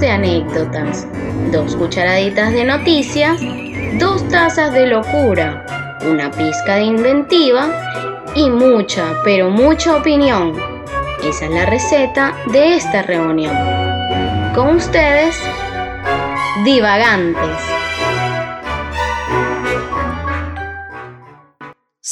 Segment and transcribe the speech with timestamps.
[0.00, 1.06] de anécdotas,
[1.50, 3.40] dos cucharaditas de noticias,
[3.98, 7.68] dos tazas de locura, una pizca de inventiva
[8.34, 10.54] y mucha, pero mucha opinión.
[11.22, 13.54] Esa es la receta de esta reunión.
[14.54, 15.36] Con ustedes,
[16.64, 17.81] divagantes.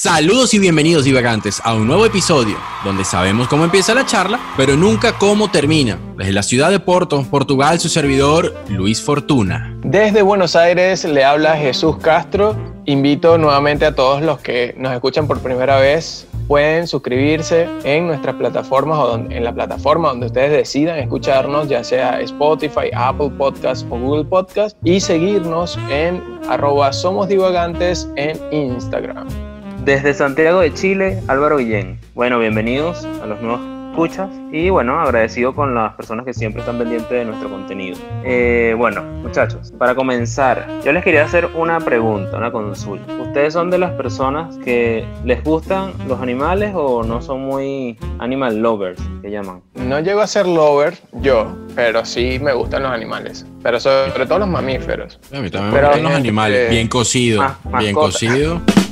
[0.03, 4.75] Saludos y bienvenidos divagantes a un nuevo episodio donde sabemos cómo empieza la charla, pero
[4.75, 5.99] nunca cómo termina.
[6.17, 9.77] Desde la ciudad de Porto, Portugal, su servidor Luis Fortuna.
[9.85, 12.57] Desde Buenos Aires le habla Jesús Castro.
[12.87, 18.37] Invito nuevamente a todos los que nos escuchan por primera vez pueden suscribirse en nuestras
[18.37, 23.99] plataformas o en la plataforma donde ustedes decidan escucharnos, ya sea Spotify, Apple Podcast o
[23.99, 29.50] Google Podcast, y seguirnos en arroba somos divagantes en Instagram.
[29.85, 31.99] Desde Santiago de Chile, Álvaro Guillén.
[32.15, 36.79] Bueno, bienvenidos a los nuevos escuchas y bueno, agradecido con las personas que siempre están
[36.79, 37.97] pendientes de nuestro contenido.
[38.23, 43.13] Eh, bueno, muchachos, para comenzar, yo les quería hacer una pregunta, una consulta.
[43.15, 48.59] ¿Ustedes son de las personas que les gustan los animales o no son muy animal
[48.59, 49.63] lovers, que llaman?
[49.75, 53.47] No llego a ser lover yo, pero sí me gustan los animales.
[53.63, 55.19] Pero sobre todo los mamíferos.
[55.33, 57.45] A mí también me gustan los animales, bien cocido,
[57.79, 58.61] bien cocido.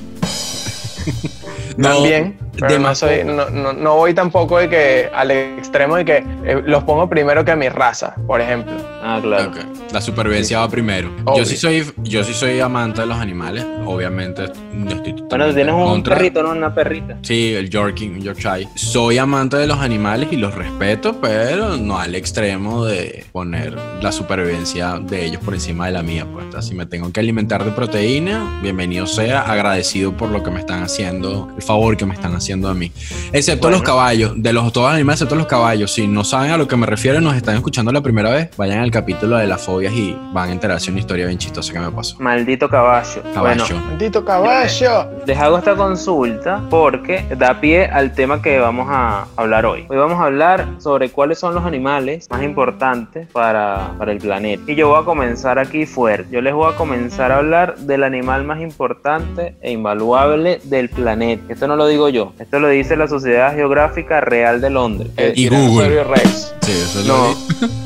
[1.81, 6.63] También, pero no, soy, no, no, voy tampoco de que al extremo de que eh,
[6.65, 8.75] los pongo primero que a mi raza, por ejemplo.
[9.03, 9.53] Ah, claro.
[9.93, 11.11] La supervivencia va primero.
[11.37, 13.65] Yo sí soy, yo sí soy amante de los animales.
[13.87, 17.17] Obviamente, no estoy Bueno, tienes un perrito, no una perrita.
[17.23, 18.69] Sí, el Yorkie, un Yorkshire.
[18.75, 24.11] Soy amante de los animales y los respeto, pero no al extremo de poner la
[24.11, 26.27] supervivencia de ellos por encima de la mía.
[26.31, 30.61] Pues si me tengo que alimentar de proteína, bienvenido sea, agradecido por lo que me
[30.61, 32.93] están haciendo, el favor que me están haciendo a mí.
[33.33, 35.93] Excepto los caballos, de los todos los animales, excepto los caballos.
[35.93, 38.79] Si no saben a lo que me refiero, nos están escuchando la primera vez, vayan
[38.79, 41.91] al capítulo de la fobias y van a enterarse una historia bien chistosa que me
[41.91, 42.17] pasó.
[42.21, 43.23] Maldito caballo.
[43.35, 43.65] Caballo.
[43.87, 45.09] Maldito caballo.
[45.27, 49.87] Les hago esta consulta porque da pie al tema que vamos a hablar hoy.
[49.89, 54.63] Hoy vamos a hablar sobre cuáles son los animales más importantes para, para el planeta.
[54.67, 56.29] Y yo voy a comenzar aquí fuerte.
[56.31, 61.53] Yo les voy a comenzar a hablar del animal más importante e invaluable del planeta.
[61.53, 62.33] Esto no lo digo yo.
[62.39, 65.11] Esto lo dice la Sociedad Geográfica Real de Londres.
[65.17, 66.05] El, y Google.
[66.05, 66.55] Rex.
[66.61, 67.35] Sí, eso no,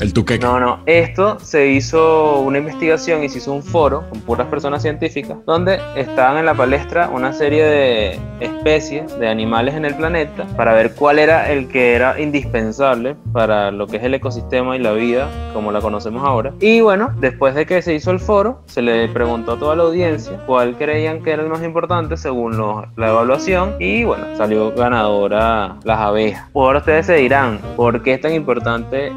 [0.00, 0.38] El tuque.
[0.38, 0.80] No, no.
[0.86, 5.80] Esto se hizo una investigación y se hizo un foro con puras personas científicas donde
[5.96, 10.94] estaban en la palestra una serie de especies de animales en el planeta para ver
[10.94, 15.28] cuál era el que era indispensable para lo que es el ecosistema y la vida
[15.52, 16.52] como la conocemos ahora.
[16.60, 19.84] Y bueno, después de que se hizo el foro, se le preguntó a toda la
[19.84, 22.52] audiencia cuál creían que era el más importante según
[22.96, 26.48] la evaluación y bueno, salió ganadora las abejas.
[26.54, 29.12] Ahora ustedes se dirán, ¿por qué es tan importante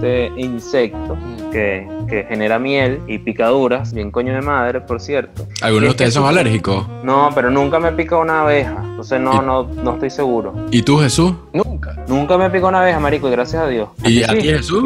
[0.00, 1.16] este insecto
[1.52, 3.92] que, que genera miel y picaduras?
[3.92, 5.46] Bien coño de madre, por cierto.
[5.60, 6.86] ¿Algunos de ustedes son alérgicos?
[7.04, 10.54] No, pero nunca me pica una abeja, entonces no, no, no estoy seguro.
[10.70, 11.34] ¿Y tú, Jesús?
[11.52, 11.96] Nunca.
[12.08, 13.88] Nunca me picó una abeja, marico, y gracias a Dios.
[14.04, 14.84] ¿Y a ti, Jesús?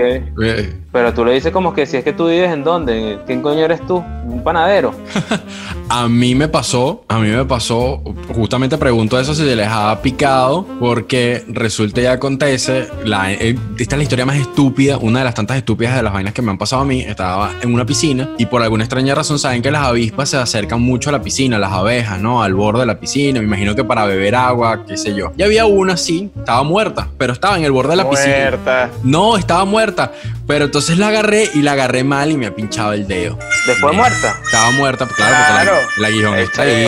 [0.92, 3.64] Pero tú le dices como que si es que tú vives en dónde, ¿quién coño
[3.64, 3.98] eres tú?
[4.24, 4.94] ¿Un panadero?
[5.88, 8.02] a mí me pasó, a mí me pasó,
[8.34, 13.96] justamente pregunto eso si se les ha picado, porque resulta y acontece, la, eh, esta
[13.96, 16.50] es la historia más estúpida, una de las tantas estúpidas de las vainas que me
[16.50, 19.70] han pasado a mí, estaba en una piscina y por alguna extraña razón saben que
[19.70, 22.42] las avispas se acercan mucho a la piscina, las abejas, ¿no?
[22.42, 25.32] Al borde de la piscina, me imagino que para beber agua, qué sé yo.
[25.36, 28.36] Y había una así, estaba muerta, pero estaba en el borde de la piscina.
[28.36, 28.90] Muerta.
[29.02, 30.12] No, estaba muerta,
[30.46, 33.38] pero entonces entonces la agarré y la agarré mal y me ha pinchado el dedo.
[33.66, 34.34] ¿Después muerta?
[34.44, 35.54] Estaba muerta, claro, claro.
[35.54, 35.73] porque la,
[36.06, 36.84] aguijón está ahí.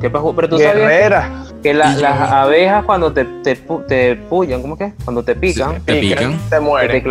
[0.00, 0.32] ¿Qué pasó?
[0.34, 4.92] Pero tú sabías que, las abejas cuando te, te, te pullan, ¿cómo que?
[5.04, 7.02] Cuando te pican, te pican, te mueren.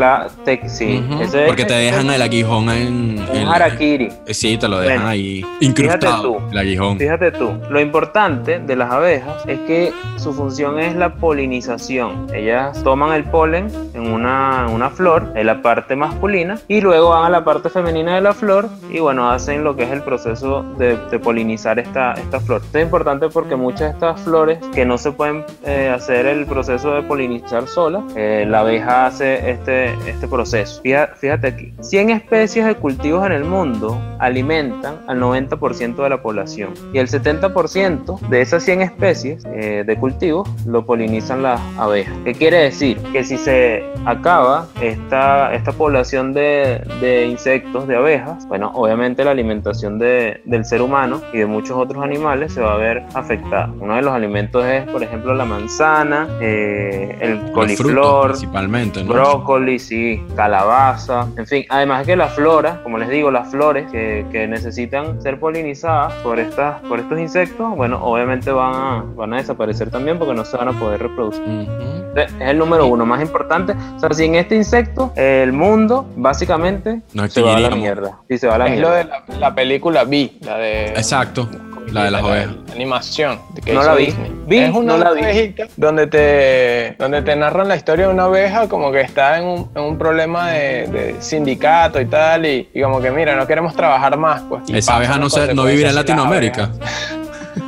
[0.44, 1.04] Te, sí,
[1.46, 3.20] porque te dejan el aguijón en.
[3.20, 4.10] Un harakiri.
[4.28, 6.34] Sí, te lo dejan ahí incrustado.
[6.34, 6.98] Fíjate tú, el aguijón.
[6.98, 12.28] Fíjate tú, lo importante de las abejas es que su función es la polinización.
[12.34, 17.10] Ellas toman el polen en una, en una flor, en la parte masculina y luego
[17.10, 20.02] van a la parte femenina de la flor y bueno, hacen lo que es el
[20.02, 22.62] proceso de, polinizar esta, esta flor.
[22.64, 24.37] Esto es importante porque muchas de estas flores
[24.74, 29.50] que no se pueden eh, hacer el proceso de polinizar sola, eh, la abeja hace
[29.50, 30.82] este, este proceso.
[30.84, 36.74] Fíjate, aquí, 100 especies de cultivos en el mundo alimentan al 90% de la población
[36.94, 42.14] y el 70% de esas 100 especies eh, de cultivos lo polinizan las abejas.
[42.24, 42.98] ¿Qué quiere decir?
[43.12, 49.32] Que si se acaba esta, esta población de, de, insectos, de abejas, bueno, obviamente la
[49.32, 53.72] alimentación de, del ser humano y de muchos otros animales se va a ver afectada.
[53.80, 59.14] Uno de los alimentos es, por ejemplo, la manzana, eh, el coliflor, principalmente, ¿no?
[59.14, 61.66] brócoli, sí, calabaza, en fin.
[61.70, 66.40] Además que la flora, como les digo, las flores que, que necesitan ser polinizadas por,
[66.40, 70.58] estas, por estos insectos, bueno, obviamente van a, van a desaparecer también porque no se
[70.58, 71.68] van a poder reproducir.
[72.16, 73.74] Es el número uno más importante.
[73.96, 78.20] O sea, sin este insecto, el mundo básicamente No se va a la mierda.
[78.28, 80.88] Sí, se va a la Es lo de la, la película B, la de...
[80.90, 81.48] Exacto,
[81.92, 82.56] la de las ovejas.
[82.68, 84.06] la animación de que No hizo la vi.
[84.06, 84.32] Disney.
[84.48, 85.22] Vi, es una no la vi.
[85.22, 89.46] ovejita donde te, donde te narran la historia de una oveja como que está en
[89.46, 93.46] un, en un problema de, de sindicato y tal y, y como que mira, no
[93.48, 94.42] queremos trabajar más.
[94.44, 96.70] Pues, Esa abeja no, se, no vivirá en Latinoamérica.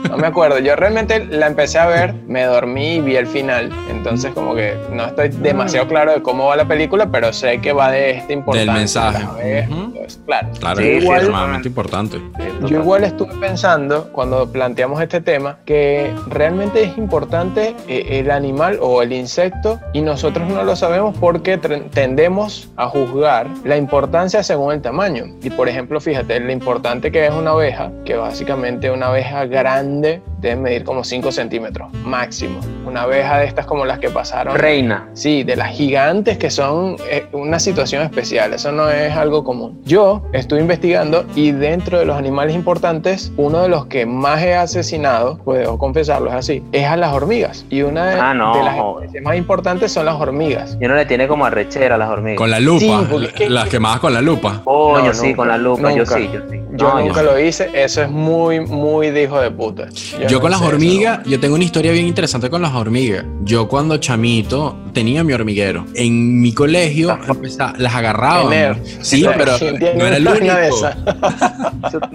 [0.09, 3.69] No me acuerdo, yo realmente la empecé a ver, me dormí y vi el final.
[3.89, 7.73] Entonces como que no estoy demasiado claro de cómo va la película, pero sé que
[7.73, 8.65] va de este importante.
[8.71, 9.23] Del mensaje.
[9.23, 9.93] abejas, Ujú.
[9.93, 10.47] pues, claro.
[10.59, 12.21] Claro, Sí, es igual- extremadamente importante.
[12.65, 18.77] Yo igual estuve pensando cuando planteamos este tema que realmente es importante eh, el animal
[18.81, 21.57] o el insecto y nosotros no lo sabemos porque
[21.93, 25.25] tendemos a juzgar la importancia según el tamaño.
[25.41, 29.78] Y por ejemplo, fíjate, lo importante que es una abeja, que básicamente una abeja grande
[29.79, 30.21] 안 돼.
[30.39, 32.59] Debe medir como 5 centímetros máximo.
[32.85, 34.55] Una abeja de estas como las que pasaron.
[34.55, 35.07] Reina.
[35.13, 39.79] Sí, de las gigantes que son eh, una situación especial, eso no es algo común.
[39.85, 44.55] Yo estuve investigando y dentro de los animales importantes, uno de los que más he
[44.55, 47.65] asesinado, puedo confesarlo, es así, es a las hormigas.
[47.69, 50.77] Y una de, Ah, no, de las especies más importantes son las hormigas.
[50.79, 52.37] Y uno le tiene como arrechera a las hormigas.
[52.37, 54.61] Con la lupa, Sí, es que- las quemadas con la lupa.
[54.63, 55.91] Coño, No, sí, nunca, con la lupa.
[55.91, 56.15] Yo nunca.
[56.17, 56.59] sí, yo sí.
[56.73, 57.25] Yo No, nunca sí.
[57.25, 59.87] lo hice, eso es muy, muy de hijo de puta.
[60.27, 63.25] Yo no con las hormigas, yo tengo una historia bien interesante con las hormigas.
[63.43, 65.85] Yo cuando chamito tenía mi hormiguero.
[65.95, 68.77] En mi colegio empezaba- las agarraba.
[69.01, 70.55] Sí, pero ¿Quién no era el único.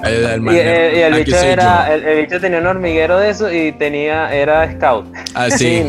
[0.05, 1.95] El- el Y, eh, y el aquí bicho soy era, yo.
[1.95, 5.07] el, el bicho tenía un hormiguero de eso y tenía, era scout.
[5.35, 5.83] Ah, Sí, sí.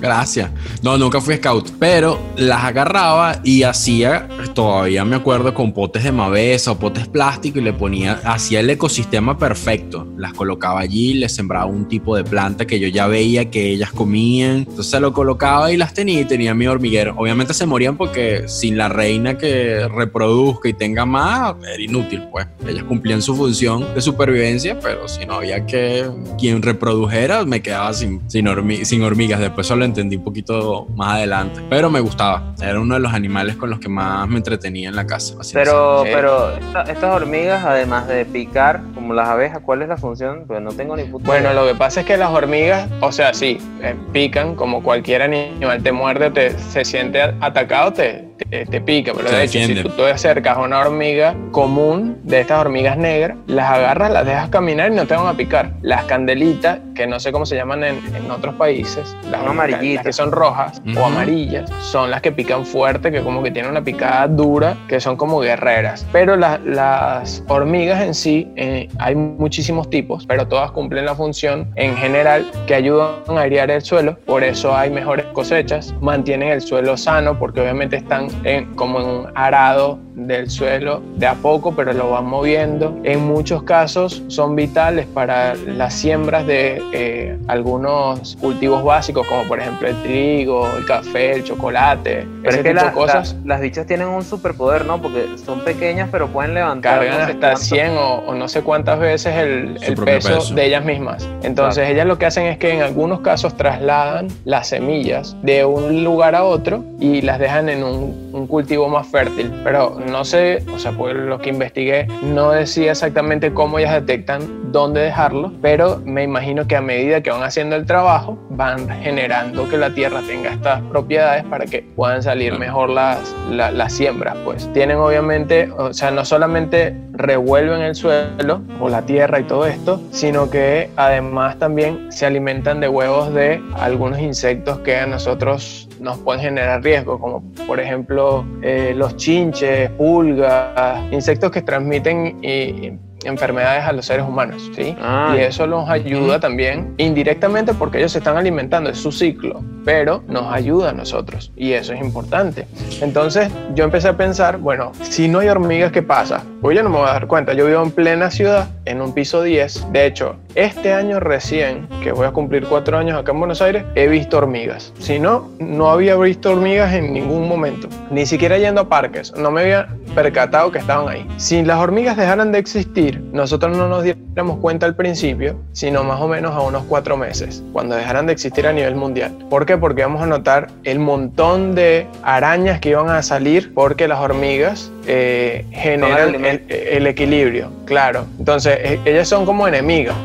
[0.00, 0.50] Gracias.
[0.82, 6.12] No, nunca fui scout, pero las agarraba y hacía, todavía me acuerdo, con potes de
[6.12, 10.06] mavesa o potes plástico y le ponía, hacía el ecosistema perfecto.
[10.16, 13.92] Las colocaba allí, les sembraba un tipo de planta que yo ya veía que ellas
[13.92, 14.66] comían.
[14.68, 17.14] Entonces lo colocaba y las tenía y tenía mi hormiguero.
[17.16, 22.46] Obviamente se morían porque sin la reina que reproduzca y tenga más, era inútil, pues.
[22.66, 26.08] Ellas cumplían su función de supervivencia, pero si no había que
[26.38, 29.40] quien reprodujera, me quedaba sin, sin, hormi- sin hormigas.
[29.40, 31.60] Después eso lo entendí un poquito más adelante.
[31.70, 32.54] Pero me gustaba.
[32.60, 35.34] Era uno de los animales con los que más me entretenía en la casa.
[35.40, 39.96] así Pero, pero esta- estas hormigas, además de picar, como las abejas, ¿cuál es la
[39.96, 40.44] función?
[40.46, 41.62] Pues no tengo ni puta Bueno, idea.
[41.62, 45.82] lo que pasa es que las hormigas, o sea, sí, eh, pican como cualquier animal,
[45.82, 49.12] te muerde, te, se siente atacado, te, te, te pica.
[49.14, 49.82] Pero Se de hecho, defiende.
[49.82, 54.26] si tú te acercas a una hormiga común, de estas hormigas negras, las agarras, las
[54.26, 55.72] dejas caminar y no te van a picar.
[55.82, 59.96] Las candelitas, que no sé cómo se llaman en, en otros países, las, amarillitas.
[59.96, 61.00] las que son rojas Ujú.
[61.00, 65.00] o amarillas, son las que pican fuerte, que como que tienen una picada dura, que
[65.00, 66.06] son como guerreras.
[66.12, 71.70] Pero la- las hormigas en sí, eh, hay muchísimos tipos, pero todas cumplen la función
[71.76, 76.60] en general que ayudan a airear el suelo, por eso hay mejores cosechas, mantienen el
[76.60, 78.28] suelo sano, porque obviamente están
[78.74, 82.98] como en un arado del suelo de a poco, pero lo van moviendo.
[83.04, 89.58] En muchos casos son vitales para las siembras de eh, algunos cultivos básicos, como por
[89.60, 93.36] ejemplo el trigo, el café, el chocolate, Pero ese es que tipo la- de cosas.
[93.44, 95.00] la- las bichas tienen un superpoder, ¿no?
[95.00, 96.98] Porque son pequeñas, pero pueden levantar.
[97.00, 97.60] cargan no sé hasta cuánto.
[97.60, 100.54] 100 o, o no sé cuántas veces el, el peso.
[100.54, 101.28] de ellas mismas.
[101.42, 106.04] Entonces ellas lo que hacen es que en algunos casos trasladan las semillas de un
[106.04, 109.50] lugar a otro y las dejan en un, un cultivo más fértil.
[109.64, 114.72] Pero no sé, o sea, por lo que investigué, no decía exactamente cómo ellas detectan
[114.72, 119.68] dónde dejarlo, pero me imagino que a medida que van haciendo el trabajo, van generando
[119.68, 124.36] que la tierra tenga estas propiedades para que puedan salir mejor las, la- las siembras.
[124.44, 129.66] Pues tienen obviamente, o sea, no solamente revuelven el suelo o la tierra y todo
[129.66, 135.88] esto, sino que además también se alimentan de huevos de algunos insectos que a nosotros
[136.00, 142.96] nos pueden generar riesgo, como por ejemplo eh, los chinches, pulgas, insectos que transmiten eh,
[143.24, 144.96] enfermedades a los seres humanos, ¿sí?
[145.00, 149.62] Ah, y eso nos ayuda también indirectamente porque ellos se están alimentando, es su ciclo.
[149.84, 152.66] pero nos ayuda a nosotros y eso es importante.
[153.00, 156.44] Entonces yo empecé a pensar, bueno, si no hay hormigas, ¿qué pasa?
[156.60, 159.12] Pues yo no me voy a dar cuenta, yo vivo en plena ciudad, en un
[159.12, 163.38] piso 10, de hecho, este año recién, que voy a cumplir cuatro años acá en
[163.38, 164.92] Buenos Aires, he visto hormigas.
[164.98, 169.50] Si no, no había visto hormigas en ningún momento, ni siquiera yendo a parques, no
[169.50, 171.26] me había percatado que estaban ahí.
[171.36, 176.20] Si las hormigas dejaran de existir, nosotros no nos diéramos cuenta al principio, sino más
[176.20, 179.32] o menos a unos cuatro meses, cuando dejaran de existir a nivel mundial.
[179.48, 179.78] ¿Por qué?
[179.78, 184.90] Porque vamos a notar el montón de arañas que iban a salir porque las hormigas
[185.06, 188.26] eh, generan el, equilibrio, claro.
[188.38, 190.16] Entonces, e, ellas son como enemigas.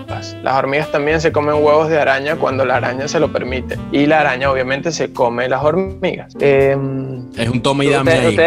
[0.43, 3.77] Las hormigas también se comen huevos de araña cuando la araña se lo permite.
[3.91, 6.33] Y la araña obviamente se come las hormigas.
[6.39, 8.37] Em, es un toma y dame ahí.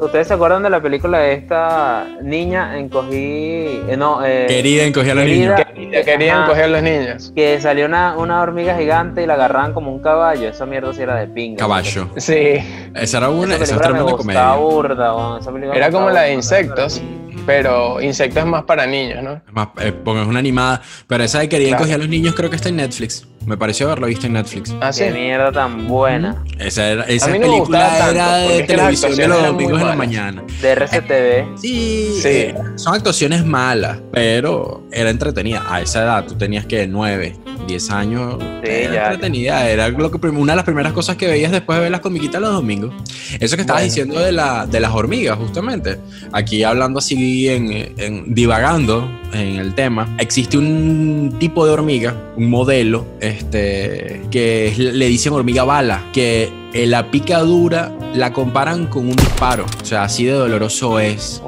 [0.00, 3.80] ¿Ustedes se acuerdan de la película de esta niña encogí...
[3.88, 5.60] Eh, no, eh, querida encogía a los niños.
[6.04, 7.32] Querida, encoger a los niños.
[7.34, 10.48] Que salió una, una hormiga gigante y la agarraban como un caballo.
[10.48, 11.58] Esa mierda sí era de pinga.
[11.58, 12.08] Caballo.
[12.16, 12.58] Sí.
[12.94, 14.54] Esa era una, esa, esa era una comedia.
[14.54, 15.12] burda,
[15.74, 17.02] era como la de insectos,
[17.46, 19.40] pero insectos es más para niños, ¿no?
[19.52, 20.82] Más, eh, es una animada.
[21.06, 23.26] Pero esa de quería coger a los niños creo que está en Netflix.
[23.46, 24.74] Me pareció haberlo visto en Netflix.
[24.80, 25.04] Ah, sí.
[25.04, 26.44] Qué mierda tan buena.
[26.58, 30.44] Esa, era, esa película era de televisión de los domingos en la mañana.
[30.60, 31.58] De RCTV.
[31.58, 32.54] Sí, sí.
[32.76, 35.64] son actuaciones malas, pero era entretenida.
[35.68, 38.36] A esa edad tú tenías que 9, 10 años.
[38.62, 39.68] Sí, era entretenida.
[39.68, 42.40] Era lo que, una de las primeras cosas que veías después de ver las comiquitas
[42.40, 42.94] los domingos.
[43.40, 45.98] Eso que estabas diciendo de, la, de las hormigas, justamente.
[46.32, 53.06] Aquí hablando así, en, divagando en el tema, existe un tipo de hormiga, un modelo,
[53.32, 59.84] este, que le dicen hormiga bala, que la picadura la comparan con un disparo, o
[59.84, 61.42] sea, así de doloroso es.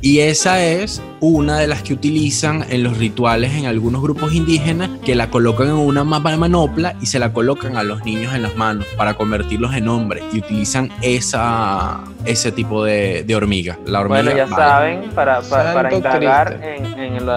[0.00, 4.90] Y esa es una de las que utilizan en los rituales en algunos grupos indígenas
[5.04, 8.56] que la colocan en una manopla y se la colocan a los niños en las
[8.56, 13.78] manos para convertirlos en hombres y utilizan esa, ese tipo de, hormiga.
[13.86, 15.90] La hormiga bueno, ya saben, para, para,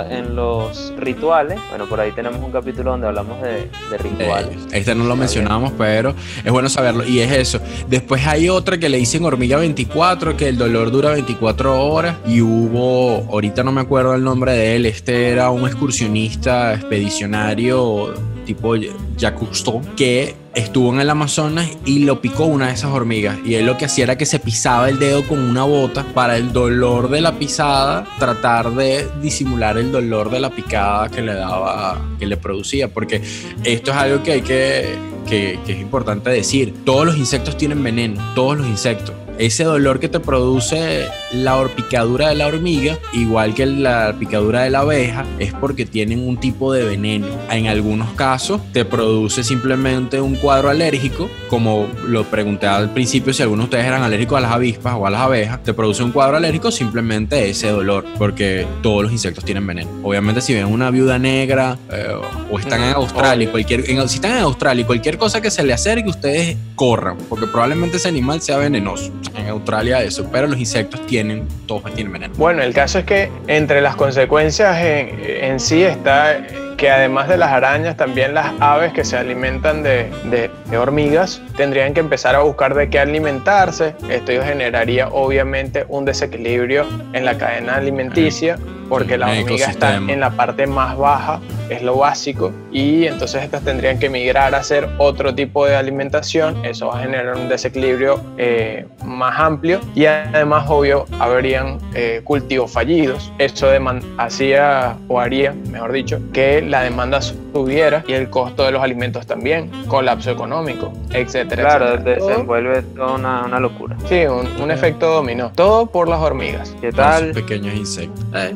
[0.10, 4.58] en, los rituales, bueno, por ahí tenemos un capítulo donde hablamos de, rituales.
[4.72, 6.70] Eh, este no lo mencionamos, pero es bueno
[7.08, 7.60] Y es eso.
[7.88, 12.18] Después hay otra que le dicen hormiga 24, que el dolor dura 24 horas.
[12.28, 18.14] Y hubo, ahorita no me acuerdo el nombre de él, este era un excursionista expedicionario
[18.46, 18.76] tipo
[19.18, 19.64] Jacques
[19.96, 23.38] que estuvo en el Amazonas y lo picó una de esas hormigas.
[23.46, 26.38] Y él lo que hacía era que se pisaba el dedo con una bota para
[26.38, 31.34] el dolor de la pisada, tratar de disimular el dolor de la picada que le
[31.34, 32.88] daba, que le producía.
[32.88, 33.22] Porque
[33.64, 34.96] esto es algo que hay que,
[35.28, 36.74] que, que es importante decir.
[36.86, 42.30] Todos los insectos tienen veneno, todos los insectos ese dolor que te produce la picadura
[42.30, 46.72] de la hormiga, igual que la picadura de la abeja, es porque tienen un tipo
[46.72, 47.28] de veneno.
[47.50, 53.42] En algunos casos te produce simplemente un cuadro alérgico, como lo pregunté al principio si
[53.42, 56.12] algunos de ustedes eran alérgicos a las avispas o a las abejas, te produce un
[56.12, 59.90] cuadro alérgico simplemente ese dolor, porque todos los insectos tienen veneno.
[60.04, 62.14] Obviamente si ven una viuda negra eh,
[62.52, 66.10] o están en Australia, cualquier, si están en Australia, cualquier cosa que se le acerque,
[66.10, 71.48] ustedes corran, porque probablemente ese animal sea venenoso en Australia eso, pero los insectos tienen,
[71.68, 72.34] todos tienen veneno.
[72.38, 76.46] Bueno, el caso es que entre las consecuencias en, sí está
[76.78, 81.94] que además de las arañas, también las aves que se alimentan de, de, hormigas tendrían
[81.94, 83.94] que empezar a buscar de qué alimentarse.
[84.10, 88.58] Esto generaría obviamente un desequilibrio en la cadena alimenticia
[88.92, 93.64] porque la hormiga está en la parte más baja, es lo básico, y entonces estas
[93.64, 98.22] tendrían que migrar a hacer otro tipo de alimentación, eso va a generar un desequilibrio
[98.38, 103.32] eh, más amplio y además, obvio, habrían eh, cultivos fallidos.
[103.38, 103.70] Eso
[104.18, 107.22] hacía o haría, mejor dicho, que la demanda
[107.54, 111.64] subiera y el costo de los alimentos también, colapso económico, etcétera.
[111.64, 113.98] Claro, desenvuelve toda una, una, locura.
[114.08, 115.52] Sí, un, efecto dominó.
[115.54, 116.76] Todo por las hormigas.
[116.80, 117.32] ¿Qué tal?
[117.32, 118.24] pequeños insectos.
[118.34, 118.56] Eh,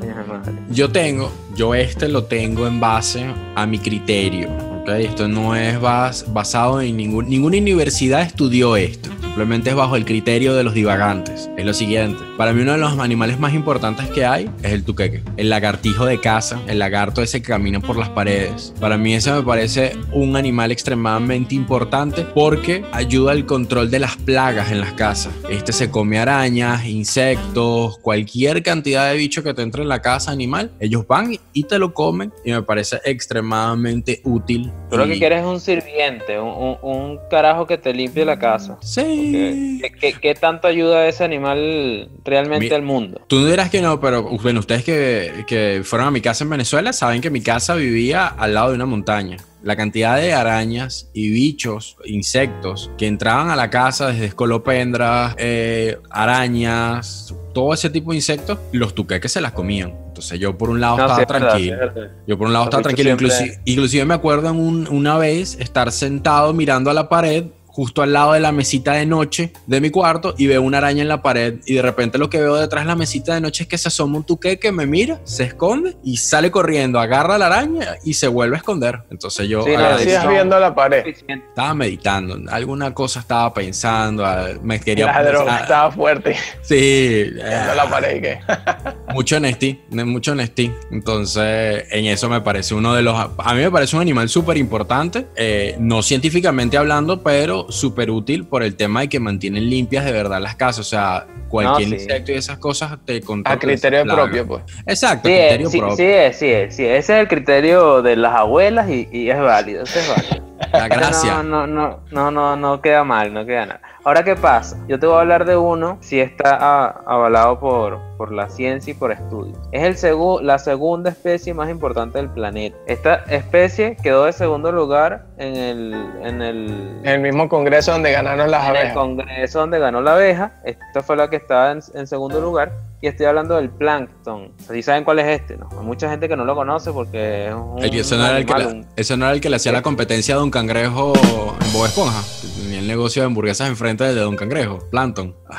[0.70, 3.26] yo tengo, yo este lo tengo en base
[3.56, 4.75] a mi criterio.
[4.86, 5.06] ¿Okay?
[5.06, 9.10] Esto no es basado en ningún, ninguna universidad estudió esto.
[9.36, 11.50] Simplemente es bajo el criterio de los divagantes.
[11.58, 12.24] Es lo siguiente.
[12.38, 15.24] Para mí uno de los animales más importantes que hay es el tuqueque.
[15.36, 18.74] El lagartijo de casa, el lagarto ese que camina por las paredes.
[18.80, 24.16] Para mí ese me parece un animal extremadamente importante porque ayuda al control de las
[24.16, 25.34] plagas en las casas.
[25.50, 30.32] Este se come arañas, insectos, cualquier cantidad de bicho que te entre en la casa
[30.32, 30.72] animal.
[30.80, 34.72] Ellos van y te lo comen y me parece extremadamente útil.
[34.90, 38.78] Tú lo que quieres es un sirviente, un, un carajo que te limpie la casa.
[38.82, 43.22] Sí, porque ¿qué, tanto ayuda ese animal realmente Mi- al mundo?
[43.28, 46.94] Tú dirás que no, pero bueno, ustedes que, que fueron a mi casa en Venezuela
[46.94, 49.38] saben que mi casa vivía al lado de una montaña.
[49.66, 55.98] La cantidad de arañas y bichos, insectos que entraban a la casa desde escolopendras, eh,
[56.12, 59.96] arañas, todo ese tipo de insectos, los tuqueques se las comían.
[60.10, 61.78] Entonces yo por un lado No, estaba sí, tranquilo.
[61.96, 62.00] sí.
[62.28, 63.18] Yo por un lado Los estaba tranquilo.
[63.18, 67.46] siempre- Inclusi- inclusive me acuerdo en un- una vez estar sentado mirando a la pared,
[67.76, 71.02] justo al lado de la mesita de noche de mi cuarto, y veo una araña
[71.02, 71.56] en la pared.
[71.66, 73.90] Y de repente lo que veo detrás de la mesita de noche es que se
[73.90, 78.30] asoma un tuqueque, me mira, se esconde y sale corriendo, agarra la araña y se
[78.30, 79.02] vuelve a esconder.
[79.12, 81.06] Entonces yo Sí, son- viendo la pared.
[81.06, 85.08] Estaba meditando, alguna cosa estaba pensando, ah, me quería...
[85.08, 86.38] La droga ah, estaba fuerte.
[86.62, 88.40] Sí, Viendo eh, la pared y que.
[89.14, 90.72] mucho Nesti, mucho Nesti.
[90.92, 93.16] Entonces, en eso me parece uno de los.
[93.16, 98.46] A mí me parece un animal súper importante, eh, no científicamente hablando, pero súper útil
[98.46, 100.80] por el tema de que mantienen limpias de verdad las casas.
[100.80, 102.02] O sea, cualquier No, sí.
[102.04, 103.58] insecto y esas cosas te controlan.
[103.58, 104.64] A criterio propio, pues.
[104.86, 105.96] Exacto, Sí, criterio es, sí, propio.
[105.98, 109.40] sí, es, sí, es, sí, ese es el criterio de las abuelas y, y es
[109.40, 110.55] válido, ese es válido.
[110.72, 111.44] La gracia.
[111.44, 113.82] No, no, no, no, no, no queda mal, no queda nada.
[114.04, 114.78] Ahora, ¿qué pasa?
[114.88, 118.92] Yo te voy a hablar de uno si está ah, avalado por, por la ciencia
[118.92, 119.58] y por estudios.
[119.72, 122.78] Es el segu- la segunda especie más importante del planeta.
[122.86, 128.12] Esta especie quedó de segundo lugar en el, en el, En el mismo congreso donde
[128.12, 128.94] ganaron las en el abejas.
[128.94, 130.54] congreso donde ganó la abeja.
[130.64, 132.72] Esta fue la que estaba en, en segundo lugar.
[133.02, 134.54] Y estoy hablando del plancton.
[134.58, 135.58] ¿Sí saben cuál es este?
[135.58, 135.68] ¿no?
[135.72, 138.38] Hay mucha gente que no lo conoce porque es un, El que- ese, no era
[138.38, 140.38] el que animal, le- un- ese no era el que le hacía la competencia a
[140.46, 141.14] Don Cangrejo
[141.60, 142.22] en Bob Esponja.
[142.62, 145.36] Tenía el negocio de hamburguesas enfrente de Don Cangrejo, Plankton.
[145.50, 145.58] Ah,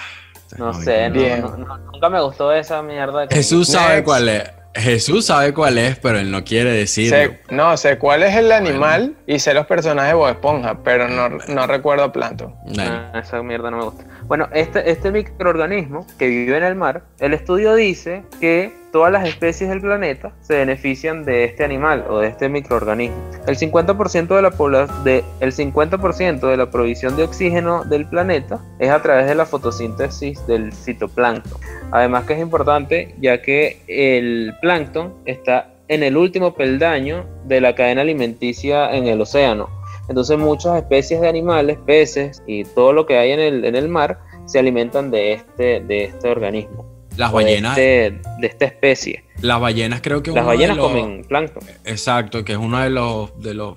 [0.59, 3.27] No sé, no, no- no- nunca me gustó esa mierda.
[3.29, 4.05] Jesús sabe Next.
[4.05, 4.45] cuál es.
[4.77, 7.17] Jesús sabe cuál es, pero él no quiere decirlo.
[7.17, 11.09] Sé- no, sé cuál es el animal y sé los personajes de Bob Esponja, pero
[11.09, 12.55] no, no recuerdo Plankton.
[12.67, 14.05] Bueno, Ah, esa mierda no me gusta.
[14.29, 19.29] Bueno, este, este microorganismo que vive en el mar, el estudio dice que todas las
[19.29, 23.15] especies del planeta se benefician de este animal o de este microorganismo.
[23.47, 28.89] El 50% de la de, el 50% de la provisión de oxígeno del planeta es
[28.89, 31.61] a través de la fotosíntesis del fitoplancton.
[31.91, 37.75] Además que es importante ya que el plancton está en el último peldaño de la
[37.75, 39.69] cadena alimenticia en el océano.
[40.09, 43.41] Entonces muchas especies de animales, peces y todo lo que hay en
[43.77, 46.96] el, mar se alimentan de este, de este organismo.
[47.17, 49.25] Las de, ballenas, este- de esta especie.
[49.41, 51.63] las ballenas creo que Las uno de ballenas los- comen plancton.
[51.85, 53.77] Exacto, que es uno de los, de los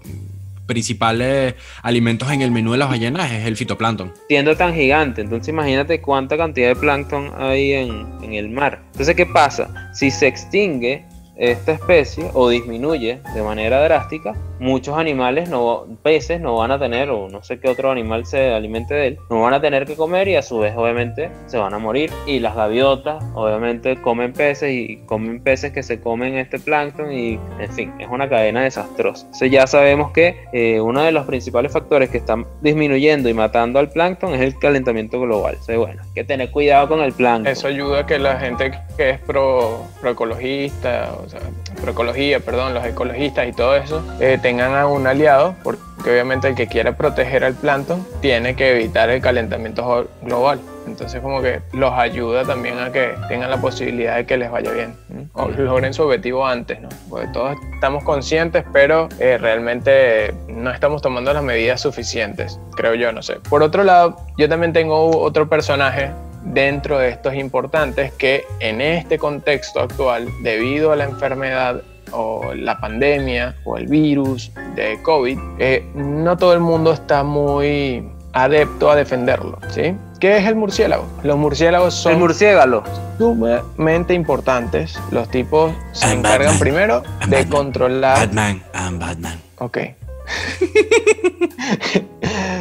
[0.66, 4.14] principales alimentos en el menú de las ballenas es el fitoplancton.
[4.28, 8.80] Siendo tan gigante, entonces imagínate cuánta cantidad de plancton hay en, en el mar.
[8.92, 9.90] Entonces, ¿qué pasa?
[9.96, 11.06] Si se extingue
[11.40, 17.10] esta especie o disminuye de manera drástica, muchos animales, no, peces, no van a tener,
[17.10, 19.96] o no sé qué otro animal se alimente de él, no van a tener que
[19.96, 22.12] comer y a su vez obviamente se van a morir.
[22.28, 27.40] Y las gaviotas obviamente comen peces y comen peces que se comen este plancton y
[27.60, 29.26] en fin, es una cadena desastrosa.
[29.26, 33.80] Entonces ya sabemos que eh, uno de los principales factores que están disminuyendo y matando
[33.80, 35.54] al plancton es el calentamiento global.
[35.54, 37.52] Entonces bueno, hay que tener cuidado con el plancton.
[37.52, 41.42] Eso ayuda a que la gente que es pro, proecologista, o sea,
[41.80, 46.56] proecología, perdón, los ecologistas y todo eso, eh, tengan a un aliado, porque obviamente el
[46.56, 50.60] que quiere proteger al plancton tiene que evitar el calentamiento global.
[50.88, 54.72] Entonces como que los ayuda también a que tengan la posibilidad de que les vaya
[54.72, 54.96] bien,
[55.34, 56.90] o logren su objetivo antes, ¿no?
[57.12, 63.12] Porque todos estamos conscientes, pero eh, realmente no estamos tomando las medidas suficientes, creo yo,
[63.12, 63.36] no sé.
[63.52, 66.12] Por otro lado, yo también tengo otro personaje
[66.44, 72.80] dentro de estos importantes que en este contexto actual, debido a la enfermedad o la
[72.80, 78.96] pandemia o el virus de COVID, eh, no todo el mundo está muy adepto a
[78.96, 79.96] defenderlo, ¿sí?
[80.20, 81.06] ¿Qué es el murciélago?
[81.24, 82.84] Los murciélagos El son murciélago.
[83.18, 85.00] sumamente importantes.
[85.12, 86.60] Los tipos se I'm encargan Batman.
[86.60, 87.50] primero I'm de Batman.
[87.50, 89.40] controlar Batman, I'm Batman.
[89.60, 89.78] Ok.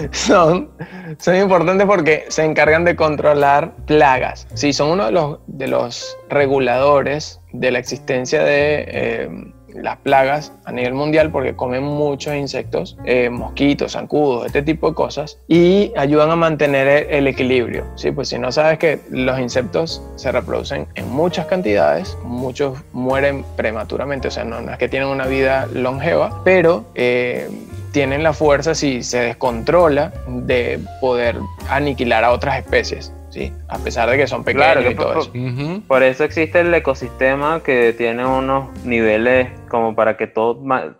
[0.12, 0.70] son,
[1.18, 4.46] son importantes porque se encargan de controlar plagas.
[4.54, 10.52] Sí, son uno de los, de los reguladores de la existencia de eh, las plagas
[10.64, 15.92] a nivel mundial porque comen muchos insectos, eh, mosquitos, zancudos, este tipo de cosas y
[15.96, 17.84] ayudan a mantener el, equilibrio.
[17.94, 23.44] Sí, pues si no sabes que los insectos se reproducen en muchas cantidades, muchos mueren
[23.56, 27.48] prematuramente, o sea, no, no es que tienen una vida longeva, pero eh,
[27.92, 31.36] tienen la fuerza si se descontrola de poder
[31.68, 33.12] aniquilar a otras especies.
[33.30, 33.52] ¿sí?
[33.68, 35.82] A pesar de que son Claro, pequeños que y todo por- eso.
[35.86, 40.58] Por eso existe el ecosistema que tiene unos niveles como para que todo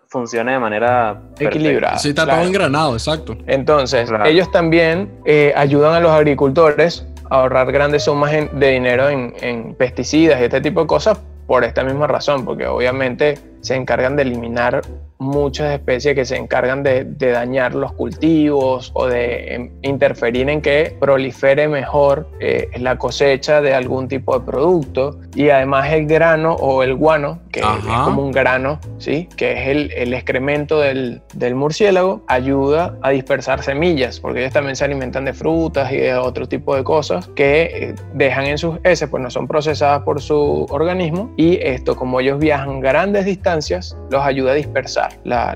[0.09, 1.45] funcione de manera perfecta.
[1.57, 1.99] Equilibrado.
[1.99, 2.39] Sí, está claro.
[2.41, 3.37] todo engranado, exacto.
[3.47, 4.27] Entonces, Claro.
[4.27, 9.35] ellos también eh, ayudan a los agricultores a ahorrar grandes sumas en- de dinero en,
[9.41, 14.17] en pesticidas y este tipo de cosas por esta misma razón, porque obviamente se encargan
[14.17, 14.83] de eliminar
[15.19, 20.63] muchas especies que se encargan de, de dañar los cultivos o de em, interferir en
[20.63, 26.55] que prolifere mejor eh, la cosecha de algún tipo de producto y además el grano
[26.55, 28.05] o el guano, que es Ajá.
[28.05, 29.29] como un grano, ¿sí?
[29.37, 34.77] que es el, el excremento del, del murciélago, ayuda a dispersar semillas, porque ellos también
[34.77, 38.77] se alimentan de frutas y de otro tipo de cosas que eh, dejan en sus
[38.85, 43.97] heces, pues no son procesadas por su organismo y esto, como ellos viajan grandes distancias,
[44.11, 45.55] los ayuda a dispersar la,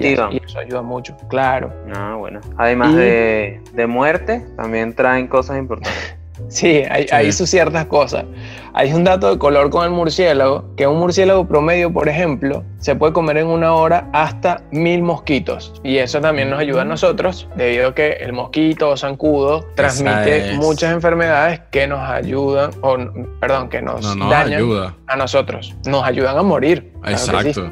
[0.00, 0.32] Cultivan.
[0.32, 1.72] y eso ayuda mucho, claro.
[1.94, 2.40] Ah, bueno.
[2.56, 6.16] Además Y- de, de muerte, también traen cosas importantes.
[6.48, 7.14] Sí, hay, Sí.
[7.14, 8.24] hay sus ciertas cosas.
[8.74, 12.94] Hay un dato de color con el murciélago, que un murciélago promedio, por ejemplo, se
[12.94, 15.72] puede comer en una hora hasta mil mosquitos.
[15.82, 20.50] Y eso también nos ayuda a nosotros, debido a que el mosquito o zancudo transmite
[20.52, 20.56] es.
[20.58, 22.96] muchas enfermedades que nos ayudan, o
[23.40, 24.94] perdón, que nos No, no, dañan ayuda.
[25.08, 25.74] a nosotros.
[25.86, 26.92] Nos ayudan a morir.
[27.02, 27.60] claro que sí.
[27.60, 27.70] Exacto.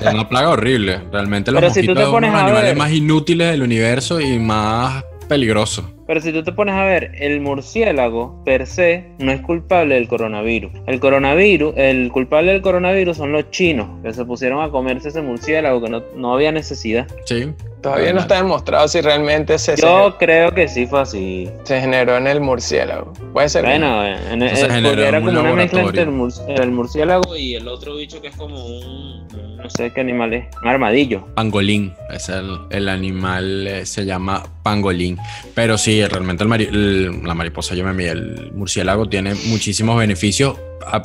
[0.06, 1.00] Es una plaga horrible.
[1.12, 4.20] Realmente los Pero si tú mosquitos te son los animales ver- más inútiles del universo
[4.20, 5.84] y más peligrosos.
[6.06, 10.08] Pero si tú te pones a ver, el murciélago per se no es culpable del
[10.08, 10.72] coronavirus.
[10.86, 15.22] El coronavirus, el culpable del coronavirus son los chinos, que se pusieron a comerse ese
[15.22, 17.06] murciélago, que no, no había necesidad.
[17.24, 17.52] Sí.
[17.86, 21.48] Todavía no está demostrado si realmente se, Yo creo que sí fue así.
[21.64, 23.12] se generó en el murciélago.
[23.32, 23.64] Puede ser.
[23.64, 24.40] Bueno, en,
[24.82, 27.96] porque era en un como una mezcla entre el, murci- el murciélago y el otro
[27.96, 31.26] bicho que es como un, no sé qué animal es, un armadillo.
[31.34, 31.94] Pangolín.
[32.12, 35.18] Es el, el animal, eh, se llama pangolín.
[35.54, 40.56] Pero sí, realmente el mari- el- la mariposa, yo me el murciélago tiene muchísimos beneficios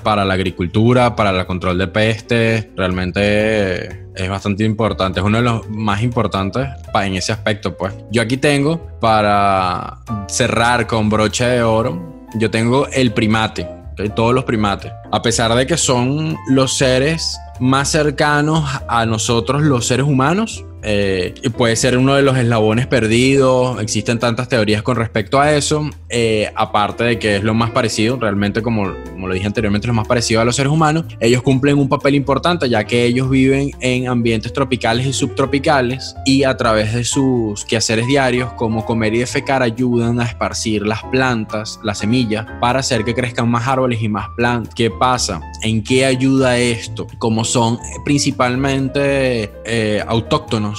[0.04, 2.68] para la agricultura, para el control de pestes.
[2.76, 5.20] Realmente es bastante importante.
[5.20, 7.94] Es uno de los más importantes en ese aspecto, pues.
[8.12, 13.68] Yo aquí tengo, para cerrar con broche de oro, yo tengo el primate.
[14.16, 14.92] Todos los primates.
[15.12, 21.34] A pesar de que son los seres más cercanos a nosotros, los seres humanos, eh,
[21.58, 23.82] puede ser uno de los eslabones perdidos.
[23.82, 25.90] Existen tantas teorías con respecto a eso.
[26.10, 29.94] eh, aparte de que es lo más parecido, realmente, como, como lo dije anteriormente, lo
[29.94, 31.06] más parecido a los seres humanos.
[31.20, 36.44] Ellos cumplen un papel importante, ya que ellos viven en ambientes tropicales y subtropicales y
[36.44, 41.80] a través de sus quehaceres diarios, como comer y defecar, ayudan a esparcir las plantas,
[41.84, 44.76] las semillas, para hacer que crezcan más árboles y más plantas.
[44.76, 45.42] ¿Qué pasa?
[45.64, 47.08] ¿En qué ayuda esto?
[47.20, 50.71] Como son principalmente eh, autóctonos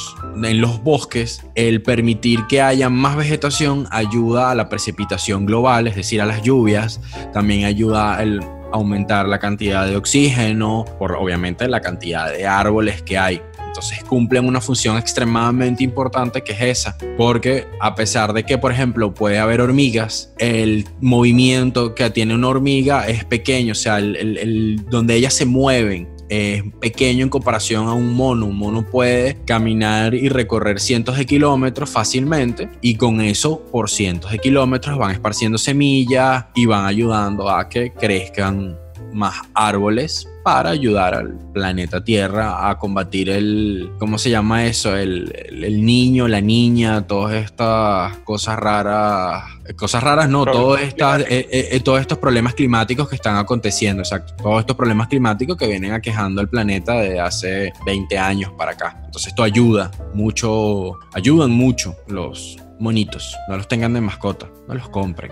[0.42, 5.96] en los bosques, el permitir que haya más vegetación ayuda a la precipitación global, es
[5.96, 7.00] decir, a las lluvias,
[7.32, 8.24] también ayuda a
[8.72, 13.40] aumentar la cantidad de oxígeno, por obviamente la cantidad de árboles que hay.
[13.66, 18.70] Entonces cumplen una función extremadamente importante que es esa, porque a pesar de que, por
[18.70, 24.16] ejemplo, puede haber hormigas, el movimiento que tiene una hormiga es pequeño, o sea, el,
[24.16, 28.46] el- el- donde ellas se mueven es pequeño en comparación a un mono.
[28.46, 34.30] Un mono puede caminar y recorrer cientos de kilómetros fácilmente y con eso por cientos
[34.30, 38.78] de kilómetros van esparciendo semillas y van ayudando a que crezcan
[39.12, 44.96] más árboles para ayudar al planeta Tierra a combatir el, ¿cómo se llama eso?
[44.96, 49.44] El, el- el niño, la niña, todas estas cosas raras,
[49.76, 54.02] cosas raras no, todos, estas, eh, eh, eh, todos estos problemas climáticos que están aconteciendo,
[54.02, 58.72] exacto, todos estos problemas climáticos que vienen aquejando el planeta de hace 20 años para
[58.72, 59.00] acá.
[59.04, 64.88] Entonces esto ayuda mucho, ayudan mucho los monitos, no los tengan de mascota, no los
[64.88, 65.30] compren.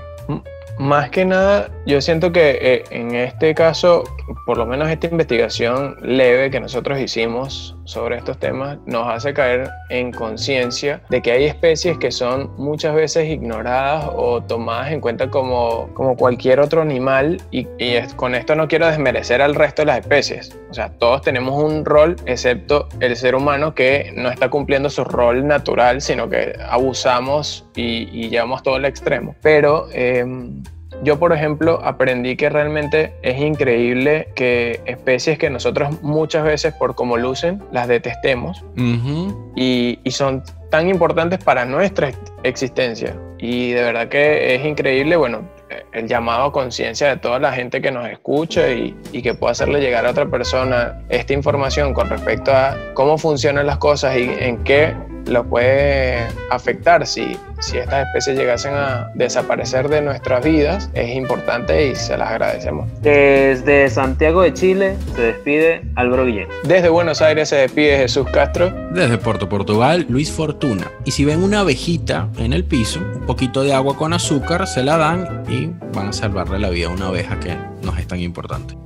[0.80, 4.02] Más que nada, yo siento que eh, en este caso,
[4.46, 9.68] por lo menos esta investigación leve que nosotros hicimos sobre estos temas, nos hace caer
[9.88, 15.28] en conciencia de que hay especies que son muchas veces ignoradas o tomadas en cuenta
[15.28, 19.82] como, como cualquier otro animal y, y es- con esto no quiero desmerecer al resto
[19.82, 20.56] de las especies.
[20.70, 25.02] O sea, todos tenemos un rol, excepto el ser humano que no está cumpliendo su
[25.04, 29.34] rol natural, sino que abusamos y, y llevamos todo al extremo.
[29.42, 29.88] Pero...
[29.92, 30.62] em,
[31.02, 36.94] yo, por ejemplo, aprendí que realmente es increíble que especies que nosotros muchas veces por
[36.94, 38.64] cómo lucen las detestemos
[39.56, 43.16] y, y son tan importantes para nuestra ex- existencia.
[43.38, 45.48] Y de verdad que es increíble, bueno,
[45.92, 49.52] el llamado a conciencia de toda la gente que nos escucha y, y que pueda
[49.52, 54.30] hacerle llegar a otra persona esta información con respecto a cómo funcionan las cosas y
[54.38, 54.94] en qué
[55.26, 61.88] lo puede afectar si, si estas especies llegasen a desaparecer de nuestras vidas, es importante
[61.88, 62.88] y se las agradecemos.
[63.00, 66.48] Desde Santiago de Chile se despide Álvaro Guillén.
[66.64, 68.70] Desde Buenos Aires se despide Jesús Castro.
[68.92, 70.90] Desde Puerto Portugal, Luis Fortuna.
[71.04, 74.82] Y si ven una abejita en el piso, un poquito de agua con azúcar, se
[74.82, 78.20] la dan y van a salvarle la vida a una abeja que nos es tan
[78.20, 78.76] importante.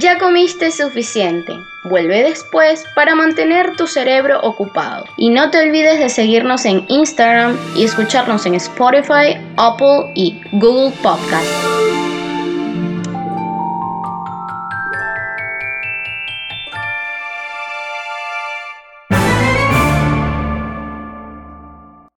[0.00, 1.52] Ya comiste suficiente.
[1.84, 5.04] Vuelve después para mantener tu cerebro ocupado.
[5.18, 10.96] Y no te olvides de seguirnos en Instagram y escucharnos en Spotify, Apple y Google
[11.02, 11.46] Podcast.